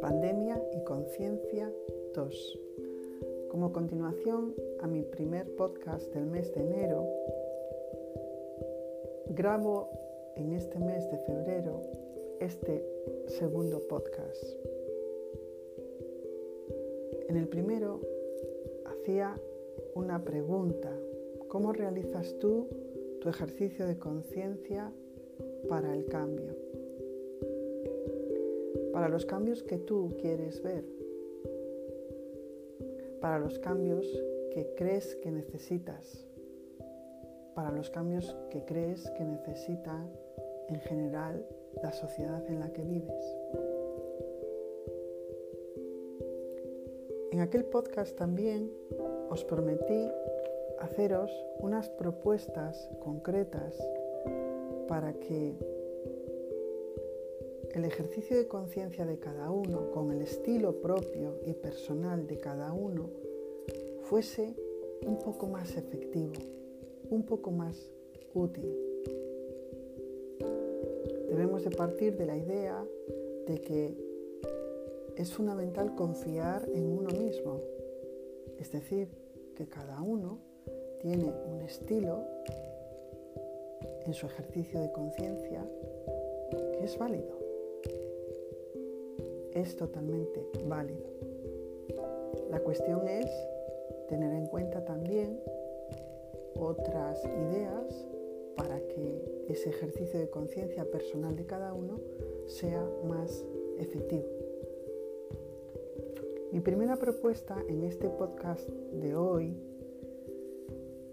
Pandemia 0.00 0.60
y 0.72 0.82
conciencia 0.82 1.72
2. 2.14 2.58
Como 3.50 3.72
continuación 3.72 4.56
a 4.80 4.88
mi 4.88 5.02
primer 5.02 5.54
podcast 5.54 6.12
del 6.12 6.26
mes 6.26 6.52
de 6.54 6.62
enero, 6.62 7.06
grabo 9.28 9.90
en 10.34 10.52
este 10.52 10.80
mes 10.80 11.08
de 11.10 11.18
febrero 11.18 11.82
este 12.40 12.84
segundo 13.28 13.78
podcast. 13.86 14.44
En 17.28 17.36
el 17.36 17.46
primero 17.46 18.00
hacía 18.84 19.40
una 19.94 20.24
pregunta. 20.24 20.92
¿Cómo 21.46 21.72
realizas 21.72 22.36
tú 22.40 22.66
tu 23.20 23.28
ejercicio 23.28 23.86
de 23.86 23.98
conciencia 23.98 24.92
para 25.66 25.94
el 25.94 26.06
cambio? 26.06 26.54
Para 28.92 29.08
los 29.08 29.26
cambios 29.26 29.62
que 29.62 29.78
tú 29.78 30.14
quieres 30.20 30.62
ver. 30.62 30.84
Para 33.20 33.38
los 33.38 33.58
cambios 33.58 34.06
que 34.52 34.74
crees 34.76 35.16
que 35.16 35.30
necesitas. 35.30 36.26
Para 37.54 37.72
los 37.72 37.90
cambios 37.90 38.36
que 38.50 38.64
crees 38.64 39.10
que 39.10 39.24
necesita 39.24 40.06
en 40.68 40.80
general 40.80 41.44
la 41.82 41.92
sociedad 41.92 42.44
en 42.48 42.60
la 42.60 42.72
que 42.72 42.82
vives. 42.82 43.36
En 47.32 47.40
aquel 47.40 47.64
podcast 47.64 48.16
también 48.16 48.70
os 49.30 49.44
prometí 49.44 50.08
haceros 50.80 51.30
unas 51.60 51.88
propuestas 51.90 52.88
concretas 53.00 53.76
para 54.88 55.12
que 55.12 55.54
el 57.74 57.84
ejercicio 57.84 58.36
de 58.36 58.48
conciencia 58.48 59.06
de 59.06 59.18
cada 59.18 59.50
uno, 59.50 59.90
con 59.92 60.10
el 60.10 60.22
estilo 60.22 60.80
propio 60.80 61.38
y 61.46 61.52
personal 61.52 62.26
de 62.26 62.38
cada 62.38 62.72
uno, 62.72 63.10
fuese 64.02 64.54
un 65.06 65.18
poco 65.18 65.46
más 65.46 65.76
efectivo, 65.76 66.32
un 67.10 67.24
poco 67.24 67.50
más 67.50 67.92
útil. 68.34 68.74
Debemos 71.28 71.62
de 71.62 71.70
partir 71.70 72.16
de 72.16 72.26
la 72.26 72.36
idea 72.36 72.84
de 73.46 73.60
que 73.60 73.94
es 75.16 75.32
fundamental 75.32 75.94
confiar 75.94 76.66
en 76.74 76.86
uno 76.86 77.10
mismo, 77.10 77.60
es 78.58 78.72
decir, 78.72 79.08
que 79.54 79.68
cada 79.68 80.00
uno 80.00 80.38
tiene 81.00 81.32
un 81.46 81.60
estilo 81.62 82.24
en 84.08 84.14
su 84.14 84.26
ejercicio 84.26 84.80
de 84.80 84.90
conciencia 84.90 85.64
que 86.72 86.84
es 86.84 86.96
válido. 86.98 87.38
Es 89.52 89.76
totalmente 89.76 90.40
válido. 90.66 91.04
La 92.50 92.60
cuestión 92.60 93.06
es 93.06 93.30
tener 94.08 94.32
en 94.32 94.46
cuenta 94.46 94.82
también 94.84 95.38
otras 96.56 97.22
ideas 97.24 98.06
para 98.56 98.80
que 98.88 99.44
ese 99.48 99.68
ejercicio 99.68 100.18
de 100.18 100.30
conciencia 100.30 100.90
personal 100.90 101.36
de 101.36 101.44
cada 101.44 101.74
uno 101.74 102.00
sea 102.46 102.82
más 103.04 103.44
efectivo. 103.78 104.26
Mi 106.50 106.60
primera 106.60 106.96
propuesta 106.96 107.62
en 107.68 107.82
este 107.82 108.08
podcast 108.08 108.66
de 108.68 109.14
hoy 109.14 109.54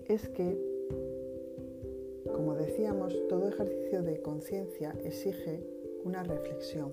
es 0.07 0.29
que, 0.29 0.57
como 2.35 2.53
decíamos, 2.53 3.15
todo 3.29 3.47
ejercicio 3.47 4.03
de 4.03 4.21
conciencia 4.21 4.93
exige 5.05 5.63
una 6.03 6.21
reflexión. 6.21 6.91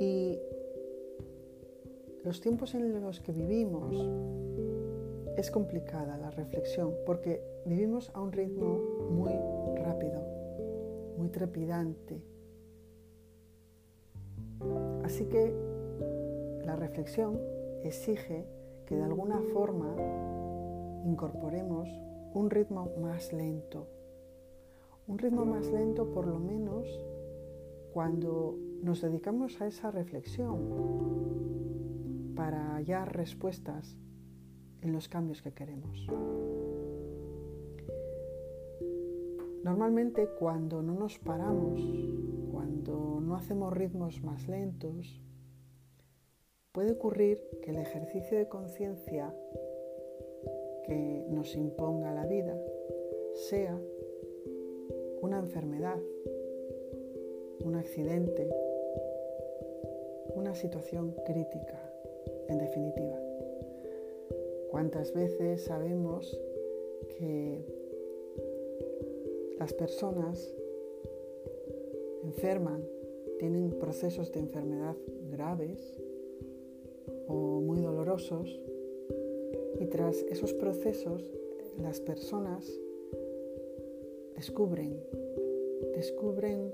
Y 0.00 0.40
los 2.24 2.40
tiempos 2.40 2.74
en 2.74 3.00
los 3.00 3.20
que 3.20 3.30
vivimos 3.30 3.94
es 5.36 5.52
complicada 5.52 6.18
la 6.18 6.32
reflexión 6.32 6.94
porque 7.06 7.40
vivimos 7.64 8.10
a 8.12 8.20
un 8.20 8.32
ritmo 8.32 8.80
muy 9.10 9.32
rápido, 9.76 10.20
muy 11.16 11.28
trepidante. 11.28 12.20
Así 15.04 15.26
que 15.26 15.54
la 16.64 16.74
reflexión 16.74 17.40
exige 17.84 18.44
que 18.84 18.96
de 18.96 19.04
alguna 19.04 19.40
forma 19.52 19.94
incorporemos 21.04 21.88
un 22.34 22.50
ritmo 22.50 22.90
más 23.00 23.32
lento. 23.32 23.88
Un 25.06 25.18
ritmo 25.18 25.44
más 25.44 25.70
lento 25.70 26.10
por 26.12 26.26
lo 26.26 26.38
menos 26.38 26.86
cuando 27.92 28.56
nos 28.82 29.00
dedicamos 29.00 29.60
a 29.60 29.66
esa 29.66 29.90
reflexión 29.90 30.58
para 32.34 32.74
hallar 32.74 33.14
respuestas 33.14 33.96
en 34.80 34.92
los 34.92 35.08
cambios 35.08 35.42
que 35.42 35.52
queremos. 35.52 36.06
Normalmente 39.64 40.28
cuando 40.38 40.82
no 40.82 40.94
nos 40.94 41.18
paramos, 41.18 41.80
cuando 42.50 43.20
no 43.20 43.36
hacemos 43.36 43.72
ritmos 43.72 44.22
más 44.22 44.48
lentos, 44.48 45.20
Puede 46.72 46.92
ocurrir 46.92 47.38
que 47.62 47.70
el 47.70 47.76
ejercicio 47.76 48.38
de 48.38 48.48
conciencia 48.48 49.34
que 50.84 51.24
nos 51.28 51.54
imponga 51.56 52.12
la 52.12 52.26
vida 52.26 52.60
sea 53.34 53.80
una 55.20 55.38
enfermedad, 55.38 55.98
un 57.64 57.76
accidente, 57.76 58.48
una 60.34 60.54
situación 60.54 61.14
crítica, 61.24 61.92
en 62.48 62.58
definitiva. 62.58 63.18
¿Cuántas 64.70 65.12
veces 65.12 65.62
sabemos 65.62 66.38
que 67.18 67.64
las 69.58 69.72
personas 69.72 70.54
enferman, 72.24 72.84
tienen 73.38 73.70
procesos 73.70 74.32
de 74.32 74.40
enfermedad 74.40 74.96
graves 75.30 76.00
muy 77.28 77.80
dolorosos 77.80 78.60
y 79.82 79.86
tras 79.86 80.22
esos 80.30 80.52
procesos 80.54 81.28
las 81.82 81.98
personas 81.98 82.64
descubren, 84.36 85.02
descubren 85.96 86.72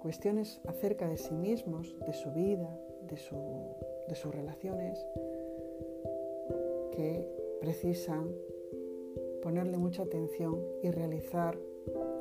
cuestiones 0.00 0.60
acerca 0.66 1.08
de 1.08 1.16
sí 1.16 1.34
mismos, 1.34 1.96
de 2.06 2.12
su 2.12 2.30
vida, 2.30 2.78
de, 3.08 3.18
de 4.08 4.14
sus 4.14 4.32
relaciones, 4.32 5.04
que 6.92 7.26
precisan 7.60 8.32
ponerle 9.42 9.78
mucha 9.78 10.04
atención 10.04 10.64
y 10.80 10.92
realizar, 10.92 11.58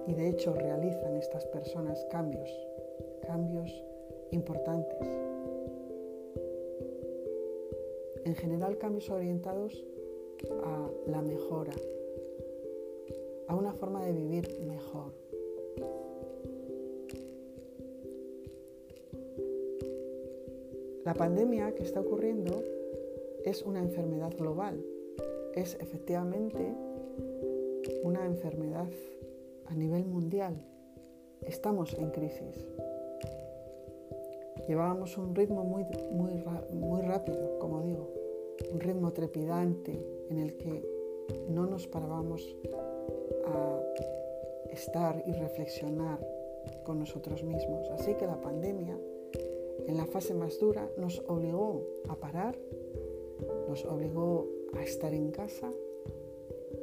y 0.07 0.15
de 0.15 0.29
hecho 0.29 0.55
realizan 0.55 1.15
estas 1.15 1.45
personas 1.45 2.03
cambios, 2.09 2.49
cambios 3.27 3.71
importantes 4.31 5.28
en 8.25 8.35
general 8.35 8.77
cambios 8.77 9.09
orientados 9.09 9.83
a 10.63 10.89
la 11.07 11.21
mejora, 11.21 11.73
a 13.47 13.55
una 13.55 13.73
forma 13.73 14.05
de 14.05 14.13
vivir 14.13 14.59
mejor. 14.65 15.13
La 21.05 21.13
pandemia 21.13 21.73
que 21.73 21.83
está 21.83 22.01
ocurriendo 22.01 22.63
es 23.43 23.63
una 23.63 23.79
enfermedad 23.79 24.31
global, 24.37 24.83
es 25.55 25.75
efectivamente 25.79 26.73
una 28.03 28.25
enfermedad 28.25 28.89
a 29.65 29.73
nivel 29.73 30.05
mundial. 30.05 30.55
Estamos 31.41 31.93
en 31.95 32.11
crisis. 32.11 32.67
Llevábamos 34.69 35.17
un 35.17 35.33
ritmo 35.33 35.63
muy, 35.63 35.83
muy, 36.11 36.43
muy 36.69 37.01
rápido, 37.01 37.57
como 37.57 37.81
digo, 37.81 38.07
un 38.71 38.79
ritmo 38.79 39.11
trepidante 39.11 39.99
en 40.29 40.37
el 40.37 40.57
que 40.57 40.87
no 41.49 41.65
nos 41.65 41.87
parábamos 41.87 42.55
a 43.47 43.81
estar 44.71 45.23
y 45.25 45.31
reflexionar 45.31 46.19
con 46.83 46.99
nosotros 46.99 47.43
mismos. 47.43 47.89
Así 47.89 48.13
que 48.13 48.27
la 48.27 48.39
pandemia, 48.39 48.95
en 49.87 49.97
la 49.97 50.05
fase 50.05 50.35
más 50.35 50.59
dura, 50.59 50.87
nos 50.97 51.17
obligó 51.27 51.83
a 52.07 52.15
parar, 52.15 52.55
nos 53.67 53.83
obligó 53.85 54.45
a 54.77 54.83
estar 54.83 55.15
en 55.15 55.31
casa 55.31 55.73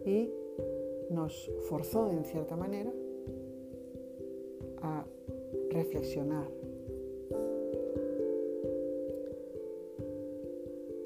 y 0.05 0.29
nos 1.09 1.53
forzó, 1.69 2.11
en 2.11 2.25
cierta 2.25 2.57
manera, 2.57 2.93
a 4.83 5.07
reflexionar, 5.71 6.51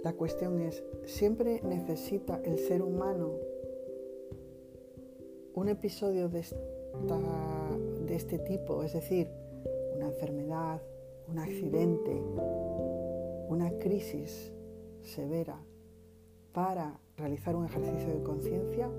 La 0.03 0.15
cuestión 0.15 0.61
es, 0.61 0.83
¿siempre 1.05 1.61
necesita 1.63 2.41
el 2.45 2.59
ser 2.59 2.83
humano 2.83 3.35
un 5.55 5.69
episodio 5.69 6.29
de, 6.29 6.43
de 8.07 8.15
este 8.15 8.39
tipo, 8.39 8.83
es 8.83 8.95
decir, 8.95 9.29
una 9.95 10.07
enfermedad, 10.07 10.81
un 11.29 11.39
accidente, 11.39 12.23
una 13.49 13.71
crisis 13.79 14.53
severa 15.03 15.61
para 16.53 16.99
realizar 17.17 17.55
un 17.55 17.67
ejercicio 17.67 18.15
de 18.15 18.23
conciencia, 18.23 18.91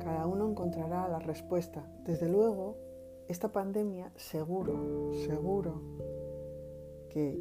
cada 0.00 0.26
uno 0.26 0.48
encontrará 0.48 1.08
la 1.08 1.18
respuesta. 1.18 1.86
Desde 2.04 2.28
luego, 2.28 2.85
esta 3.28 3.50
pandemia 3.52 4.12
seguro, 4.16 5.12
seguro 5.26 5.80
que 7.10 7.38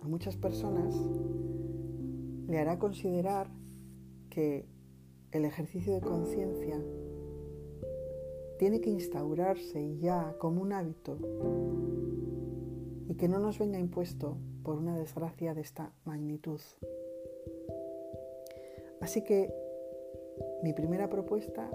a 0.00 0.08
muchas 0.08 0.36
personas 0.36 0.94
le 2.46 2.58
hará 2.58 2.78
considerar 2.78 3.50
que 4.30 4.66
el 5.30 5.44
ejercicio 5.44 5.94
de 5.94 6.00
conciencia 6.00 6.82
tiene 8.58 8.80
que 8.80 8.90
instaurarse 8.90 9.98
ya 9.98 10.36
como 10.38 10.62
un 10.62 10.72
hábito 10.72 11.18
y 13.08 13.14
que 13.14 13.28
no 13.28 13.38
nos 13.38 13.58
venga 13.58 13.78
impuesto 13.78 14.36
por 14.62 14.76
una 14.76 14.96
desgracia 14.96 15.54
de 15.54 15.60
esta 15.60 15.92
magnitud. 16.04 16.60
Así 19.00 19.24
que 19.24 19.52
mi 20.62 20.72
primera 20.72 21.08
propuesta 21.08 21.68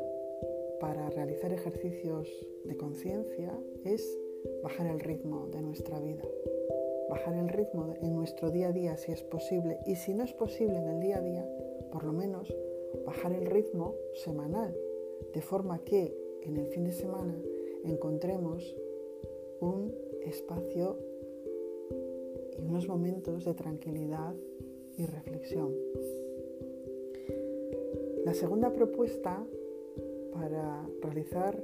para 0.80 1.10
realizar 1.10 1.52
ejercicios 1.52 2.28
de 2.64 2.78
conciencia 2.78 3.52
es 3.86 4.20
bajar 4.64 4.88
el 4.88 5.00
ritmo 5.00 5.48
de 5.48 5.62
nuestra 5.62 6.00
vida, 6.00 6.24
bajar 7.10 7.36
el 7.36 7.50
ritmo 7.50 7.94
en 8.02 8.16
nuestro 8.16 8.52
día 8.52 8.68
a 8.68 8.72
día 8.72 8.98
si 8.98 9.12
es 9.12 9.24
posible 9.24 9.80
y 9.86 9.96
si 9.96 10.14
no 10.14 10.24
es 10.24 10.34
posible 10.34 10.78
en 10.78 10.88
el 10.88 11.00
día 11.00 11.18
a 11.18 11.22
día, 11.22 11.50
por 11.92 12.04
lo 12.04 12.14
menos 12.14 12.54
bajar 13.06 13.34
el 13.34 13.46
ritmo 13.46 13.96
semanal, 14.14 14.76
de 15.34 15.42
forma 15.42 15.84
que 15.84 16.16
en 16.44 16.58
el 16.58 16.68
fin 16.68 16.84
de 16.84 16.92
semana 16.92 17.36
encontremos 17.84 18.76
un 19.60 19.94
espacio 20.22 20.98
y 22.58 22.66
unos 22.66 22.88
momentos 22.88 23.46
de 23.46 23.54
tranquilidad 23.54 24.36
y 24.98 25.06
reflexión. 25.06 25.74
La 28.26 28.34
segunda 28.34 28.74
propuesta 28.74 29.46
para 30.40 30.88
realizar 31.02 31.58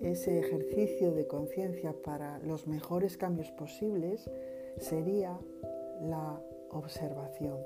ese 0.00 0.38
ejercicio 0.38 1.12
de 1.12 1.26
conciencia 1.26 1.94
para 2.04 2.38
los 2.40 2.66
mejores 2.66 3.16
cambios 3.16 3.50
posibles 3.52 4.30
sería 4.76 5.38
la 6.02 6.40
observación. 6.70 7.58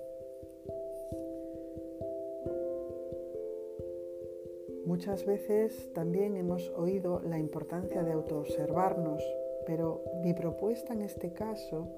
Muchas 4.86 5.26
veces 5.26 5.92
también 5.92 6.36
hemos 6.36 6.70
oído 6.76 7.20
la 7.22 7.38
importancia 7.38 8.02
de 8.02 8.12
autoobservarnos, 8.12 9.22
pero 9.66 10.02
mi 10.22 10.34
propuesta 10.34 10.92
en 10.92 11.02
este 11.02 11.32
caso 11.32 11.88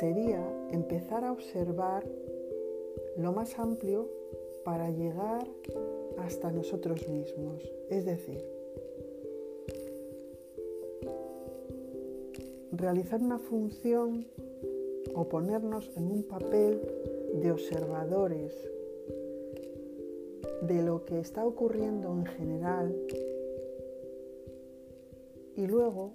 sería 0.00 0.42
empezar 0.70 1.24
a 1.24 1.32
observar 1.32 2.04
lo 3.16 3.32
más 3.32 3.58
amplio 3.58 4.08
para 4.64 4.90
llegar 4.90 5.46
hasta 6.30 6.52
nosotros 6.52 7.08
mismos. 7.08 7.60
Es 7.88 8.04
decir, 8.04 8.40
realizar 12.70 13.20
una 13.20 13.38
función 13.38 14.28
o 15.12 15.28
ponernos 15.28 15.90
en 15.96 16.04
un 16.04 16.22
papel 16.22 16.80
de 17.34 17.50
observadores 17.50 18.54
de 20.62 20.82
lo 20.82 21.04
que 21.04 21.18
está 21.18 21.44
ocurriendo 21.44 22.12
en 22.12 22.26
general 22.26 22.94
y 25.56 25.66
luego 25.66 26.12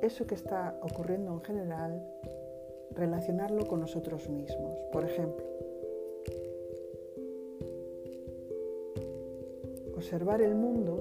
eso 0.00 0.26
que 0.26 0.34
está 0.34 0.78
ocurriendo 0.80 1.30
en 1.34 1.42
general 1.42 2.02
relacionarlo 2.94 3.66
con 3.66 3.80
nosotros 3.80 4.30
mismos. 4.30 4.78
Por 4.92 5.04
ejemplo, 5.04 5.44
observar 10.02 10.42
el 10.42 10.56
mundo, 10.56 10.98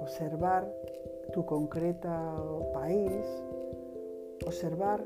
observar 0.00 0.72
tu 1.32 1.44
concreto 1.44 2.70
país, 2.72 3.26
observar 4.46 5.04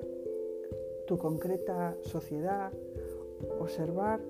tu 1.06 1.17
concreta 1.17 1.97
sociedad, 2.03 2.71
observar 3.59 4.21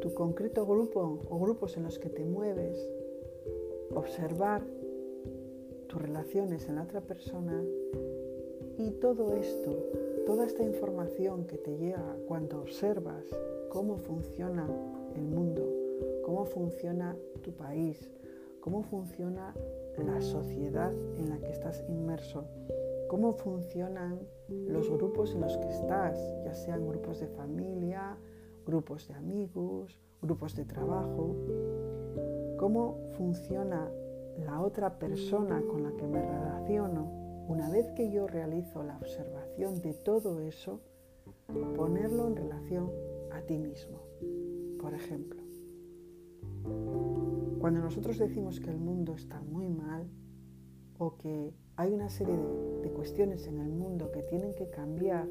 tu 0.00 0.14
concreto 0.14 0.64
grupo 0.64 1.18
o 1.28 1.40
grupos 1.40 1.76
en 1.76 1.82
los 1.82 1.98
que 1.98 2.08
te 2.08 2.24
mueves, 2.24 2.88
observar 3.96 4.62
tus 5.88 6.00
relaciones 6.00 6.68
en 6.68 6.76
la 6.76 6.84
otra 6.84 7.00
persona 7.00 7.64
y 8.78 8.92
todo 8.92 9.34
esto, 9.34 9.76
toda 10.24 10.46
esta 10.46 10.62
información 10.62 11.48
que 11.48 11.58
te 11.58 11.76
llega 11.76 12.16
cuando 12.28 12.60
observas 12.60 13.24
cómo 13.70 13.96
funciona 13.96 14.68
el 15.16 15.22
mundo, 15.22 15.79
cómo 16.30 16.44
funciona 16.44 17.16
tu 17.42 17.50
país, 17.50 18.08
cómo 18.60 18.84
funciona 18.84 19.52
la 19.98 20.20
sociedad 20.20 20.92
en 21.18 21.28
la 21.28 21.40
que 21.40 21.50
estás 21.50 21.82
inmerso, 21.88 22.44
cómo 23.08 23.32
funcionan 23.32 24.20
los 24.48 24.88
grupos 24.88 25.34
en 25.34 25.40
los 25.40 25.56
que 25.58 25.68
estás, 25.68 26.16
ya 26.44 26.54
sean 26.54 26.86
grupos 26.86 27.18
de 27.18 27.26
familia, 27.26 28.16
grupos 28.64 29.08
de 29.08 29.14
amigos, 29.14 29.98
grupos 30.22 30.54
de 30.54 30.64
trabajo, 30.66 31.34
cómo 32.58 33.10
funciona 33.16 33.90
la 34.38 34.60
otra 34.60 35.00
persona 35.00 35.60
con 35.68 35.82
la 35.82 35.96
que 35.96 36.06
me 36.06 36.22
relaciono. 36.22 37.10
Una 37.48 37.68
vez 37.70 37.90
que 37.96 38.12
yo 38.12 38.28
realizo 38.28 38.84
la 38.84 38.96
observación 38.98 39.82
de 39.82 39.94
todo 39.94 40.38
eso, 40.38 40.78
ponerlo 41.74 42.28
en 42.28 42.36
relación 42.36 42.88
a 43.32 43.40
ti 43.40 43.58
mismo. 43.58 43.98
Por 44.80 44.94
ejemplo, 44.94 45.49
cuando 47.60 47.80
nosotros 47.80 48.18
decimos 48.18 48.58
que 48.60 48.70
el 48.70 48.78
mundo 48.78 49.14
está 49.14 49.40
muy 49.42 49.68
mal 49.68 50.08
o 50.98 51.16
que 51.16 51.52
hay 51.76 51.92
una 51.92 52.08
serie 52.08 52.36
de, 52.82 52.90
cuestiones 52.90 53.46
en 53.46 53.58
el 53.58 53.70
mundo 53.70 54.10
que 54.12 54.22
tienen 54.22 54.54
que 54.54 54.68
cambiar, 54.68 55.28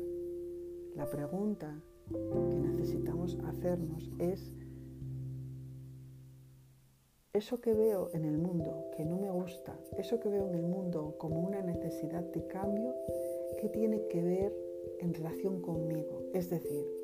la 0.96 1.08
pregunta 1.08 1.80
que 2.08 2.40
necesitamos 2.40 3.38
hacernos 3.46 4.10
es 4.18 4.52
eso 7.34 7.62
que 7.62 7.74
veo 7.74 8.10
en 8.14 8.26
el 8.26 8.38
mundo 8.38 8.90
que 8.98 9.06
no 9.06 9.18
me 9.18 9.30
gusta, 9.30 9.80
eso 9.98 10.20
que 10.20 10.30
veo 10.30 10.48
en 10.48 10.56
el 10.56 10.66
mundo 10.66 11.16
como 11.20 11.42
una 11.42 11.62
necesidad 11.62 12.24
de 12.24 12.48
cambio, 12.48 12.96
¿qué 13.60 13.70
tiene 13.70 14.08
que 14.08 14.24
ver 14.24 14.54
en 15.00 15.14
relación 15.14 15.62
conmigo? 15.62 16.24
Es 16.34 16.50
decir, 16.50 16.99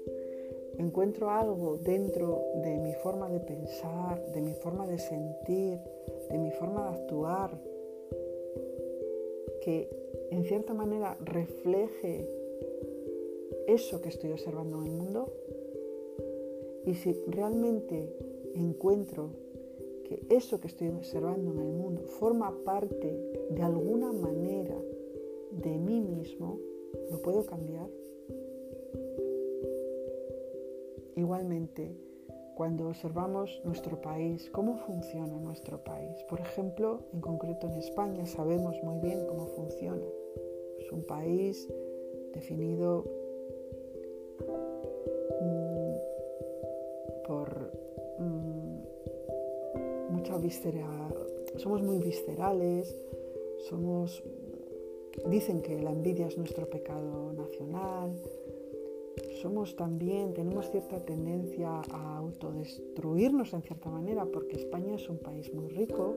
encuentro 0.78 1.30
algo 1.30 1.78
dentro 1.78 2.44
de 2.64 2.78
mi 2.78 2.94
forma 2.94 3.30
de 3.30 3.40
pensar, 3.40 4.26
de 4.34 4.42
mi 4.42 4.54
forma 4.54 4.88
de 4.88 4.98
sentir, 4.98 5.80
de 6.30 6.38
mi 6.38 6.52
forma 6.52 6.90
de 6.90 6.96
actuar, 6.96 7.62
que 9.62 9.90
en 10.32 10.44
cierta 10.44 10.74
manera 10.74 11.18
refleje 11.22 12.30
eso 13.68 14.02
que 14.02 14.10
estoy 14.10 14.32
observando 14.32 14.78
en 14.82 14.88
el 14.88 14.92
mundo 14.92 15.34
y 16.86 16.94
si 16.94 17.14
realmente 17.28 18.16
encuentro 18.54 19.32
que 20.04 20.22
eso 20.30 20.62
que 20.62 20.68
estoy 20.68 20.90
observando 20.90 21.52
en 21.52 21.60
el 21.60 21.72
mundo 21.72 22.04
forma 22.04 22.64
parte 22.64 23.48
de 23.50 23.62
alguna 23.62 24.12
manera 24.12 24.80
de 25.52 25.78
mí 25.78 26.00
mismo, 26.00 26.60
¿lo 27.10 27.22
puedo 27.22 27.46
cambiar? 27.46 27.90
Igualmente, 31.16 31.96
cuando 32.56 32.88
observamos 32.88 33.62
nuestro 33.64 34.02
país, 34.02 34.50
cómo 34.52 34.78
funciona 34.78 35.40
nuestro 35.40 35.84
país. 35.84 36.24
Por 36.30 36.40
ejemplo, 36.40 37.00
en 37.14 37.22
concreto 37.22 37.68
en 37.68 37.76
España 37.76 38.26
sabemos 38.26 38.76
muy 38.84 39.00
bien 39.00 39.26
cómo 39.28 39.48
funciona. 39.48 40.06
Es 40.80 40.92
un 40.92 41.04
país 41.04 41.68
definido 42.34 43.06
somos 51.58 51.82
muy 51.82 51.98
viscerales, 51.98 52.96
dicen 55.30 55.62
que 55.62 55.82
la 55.82 55.92
envidia 55.92 56.28
es 56.28 56.38
nuestro 56.38 56.70
pecado 56.70 57.34
nacional, 57.34 58.14
somos 59.42 59.76
también, 59.76 60.34
tenemos 60.34 60.70
cierta 60.72 61.00
tendencia 61.04 61.82
a 61.92 62.18
autodestruirnos 62.18 63.54
en 63.54 63.62
cierta 63.62 63.90
manera, 63.90 64.26
porque 64.26 64.56
España 64.56 64.96
es 64.96 65.10
un 65.10 65.18
país 65.18 65.54
muy 65.54 65.70
rico, 65.70 66.16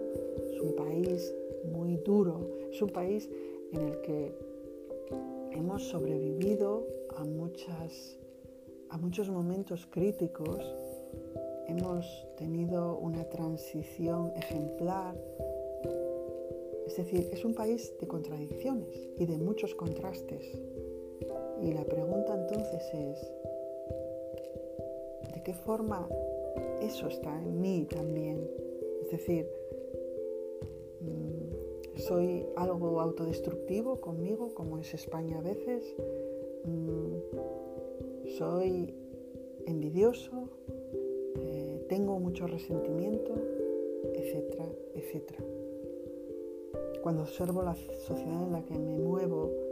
es 0.52 0.60
un 0.60 0.74
país 0.74 1.34
muy 1.72 1.96
duro, 1.96 2.48
es 2.70 2.80
un 2.80 2.90
país 2.90 3.28
en 3.72 3.80
el 3.80 4.00
que 4.00 4.32
hemos 5.52 5.82
sobrevivido 5.88 6.86
a, 7.16 7.24
muchas, 7.24 8.18
a 8.90 8.98
muchos 8.98 9.28
momentos 9.28 9.86
críticos, 9.90 10.60
hemos 11.66 12.26
tenido 12.36 12.98
una 12.98 13.24
transición 13.24 14.32
ejemplar. 14.36 15.16
Es 16.86 16.96
decir, 16.96 17.28
es 17.32 17.44
un 17.44 17.54
país 17.54 17.92
de 18.00 18.06
contradicciones 18.06 19.10
y 19.18 19.26
de 19.26 19.36
muchos 19.36 19.74
contrastes. 19.74 20.58
Y 21.60 21.72
la 21.72 21.84
pregunta 21.84 22.34
entonces 22.34 22.82
es, 22.94 23.32
¿de 25.34 25.42
qué 25.42 25.54
forma 25.54 26.08
eso 26.80 27.08
está 27.08 27.36
en 27.42 27.60
mí 27.60 27.86
también? 27.90 28.48
Es 29.02 29.10
decir, 29.10 29.50
mm, 31.00 31.98
soy 31.98 32.46
algo 32.56 33.00
autodestructivo 33.00 34.00
conmigo, 34.00 34.54
como 34.54 34.78
es 34.78 34.94
España 34.94 35.38
a 35.38 35.42
veces. 35.42 35.96
Mm, 36.64 37.16
soy 38.36 38.94
envidioso, 39.66 40.48
eh, 41.40 41.84
tengo 41.88 42.18
mucho 42.20 42.46
resentimiento, 42.46 43.34
etcétera, 44.14 44.68
etcétera. 44.94 45.44
Cuando 47.02 47.22
observo 47.22 47.62
la 47.62 47.74
sociedad 47.74 48.42
en 48.42 48.52
la 48.52 48.64
que 48.64 48.78
me 48.78 48.96
muevo, 48.98 49.67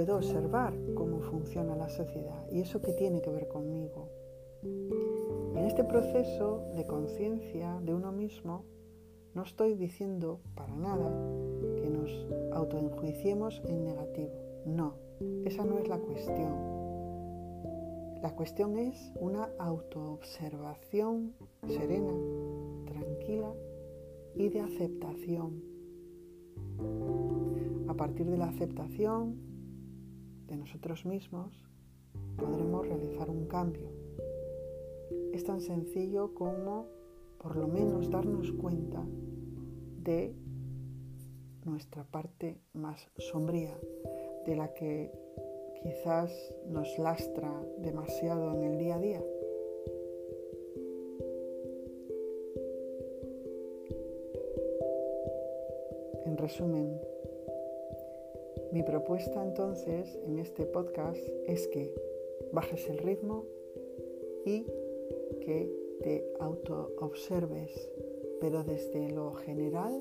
puedo 0.00 0.16
observar 0.16 0.72
cómo 0.94 1.20
funciona 1.20 1.76
la 1.76 1.90
sociedad 1.90 2.46
y 2.50 2.62
eso 2.62 2.80
que 2.80 2.94
tiene 2.94 3.20
que 3.20 3.28
ver 3.28 3.48
conmigo. 3.48 4.08
En 4.62 5.66
este 5.66 5.84
proceso 5.84 6.64
de 6.74 6.86
conciencia 6.86 7.78
de 7.82 7.92
uno 7.92 8.10
mismo, 8.10 8.64
no 9.34 9.42
estoy 9.42 9.74
diciendo 9.74 10.40
para 10.54 10.74
nada 10.74 11.12
que 11.76 11.90
nos 11.90 12.10
autoenjuiciemos 12.54 13.60
en 13.66 13.84
negativo. 13.84 14.32
No, 14.64 14.94
esa 15.44 15.66
no 15.66 15.78
es 15.78 15.86
la 15.86 15.98
cuestión. 15.98 16.54
La 18.22 18.34
cuestión 18.34 18.78
es 18.78 19.12
una 19.20 19.50
autoobservación 19.58 21.34
serena, 21.66 22.14
tranquila 22.86 23.52
y 24.34 24.48
de 24.48 24.60
aceptación. 24.60 25.62
A 27.86 27.92
partir 27.92 28.24
de 28.24 28.38
la 28.38 28.46
aceptación 28.46 29.49
de 30.50 30.56
nosotros 30.56 31.06
mismos, 31.06 31.64
podremos 32.36 32.86
realizar 32.86 33.30
un 33.30 33.46
cambio. 33.46 33.88
Es 35.32 35.44
tan 35.44 35.60
sencillo 35.60 36.34
como 36.34 36.86
por 37.38 37.56
lo 37.56 37.68
menos 37.68 38.10
darnos 38.10 38.52
cuenta 38.52 39.02
de 40.02 40.34
nuestra 41.64 42.04
parte 42.04 42.60
más 42.72 43.08
sombría, 43.16 43.78
de 44.44 44.56
la 44.56 44.74
que 44.74 45.12
quizás 45.82 46.32
nos 46.66 46.98
lastra 46.98 47.50
demasiado 47.78 48.52
en 48.54 48.64
el 48.64 48.78
día 48.78 48.96
a 48.96 48.98
día. 48.98 49.22
En 56.26 56.36
resumen, 56.36 57.00
mi 58.72 58.82
propuesta 58.84 59.42
entonces 59.44 60.16
en 60.26 60.38
este 60.38 60.64
podcast 60.64 61.20
es 61.46 61.66
que 61.68 61.92
bajes 62.52 62.88
el 62.88 62.98
ritmo 62.98 63.44
y 64.44 64.64
que 65.40 65.68
te 66.02 66.24
auto-observes, 66.38 67.90
pero 68.40 68.62
desde 68.62 69.10
lo 69.10 69.32
general 69.34 70.00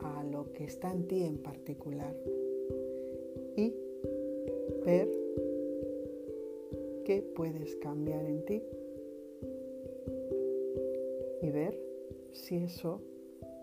a 0.00 0.24
lo 0.24 0.52
que 0.52 0.64
está 0.64 0.92
en 0.92 1.08
ti 1.08 1.22
en 1.24 1.38
particular. 1.38 2.14
Y 3.56 3.74
ver 4.84 5.08
qué 7.04 7.22
puedes 7.34 7.74
cambiar 7.76 8.24
en 8.24 8.44
ti. 8.44 8.62
Y 11.42 11.50
ver 11.50 11.78
si 12.32 12.56
eso 12.56 13.00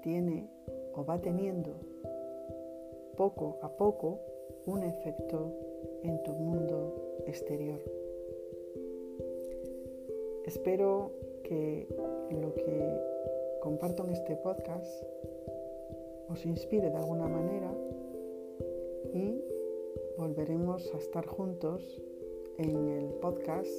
tiene 0.04 0.50
o 0.94 1.06
va 1.06 1.22
teniendo 1.22 1.91
poco 3.18 3.60
a 3.62 3.70
poco 3.76 4.20
un 4.66 4.84
efecto 4.84 5.52
en 6.04 6.22
tu 6.24 6.34
mundo 6.34 6.96
exterior. 7.26 7.80
Espero 10.46 11.12
que 11.44 11.88
lo 12.32 12.54
que 12.56 13.00
comparto 13.62 14.04
en 14.06 14.12
este 14.12 14.36
podcast 14.36 15.04
os 16.30 16.46
inspire 16.46 16.90
de 16.90 16.98
alguna 16.98 17.28
manera 17.28 17.72
y 19.14 19.42
volveremos 20.18 20.94
a 20.94 20.98
estar 20.98 21.26
juntos 21.26 22.02
en 22.58 22.88
el 22.90 23.14
podcast 23.16 23.70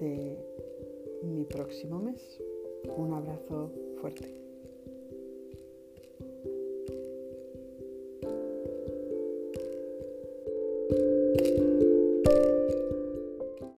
de 0.00 0.36
mi 1.22 1.44
próximo 1.44 1.98
mes. 1.98 2.40
Un 2.96 3.12
abrazo 3.12 3.70
fuerte. 4.00 4.43